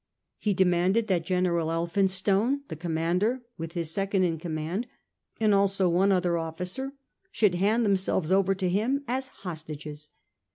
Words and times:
He 0.39 0.55
demanded 0.55 1.05
that 1.09 1.23
General 1.27 1.69
Elphinstone, 1.69 2.61
the 2.69 2.75
com 2.75 2.95
mander, 2.95 3.43
with 3.59 3.73
his 3.73 3.91
second 3.91 4.23
in 4.23 4.39
command, 4.39 4.87
and 5.39 5.53
also 5.53 5.87
one 5.87 6.11
other 6.11 6.39
officer, 6.39 6.93
should 7.31 7.53
hand 7.53 7.85
themselves 7.85 8.31
over 8.31 8.55
to 8.55 8.67
him 8.67 9.03
as 9.07 9.27
hostages. 9.27 10.09